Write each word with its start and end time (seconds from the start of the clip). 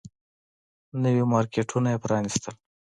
نوي 1.03 1.23
مارکيټونه 1.33 1.87
يې 1.93 2.01
پرانيستل. 2.03 2.53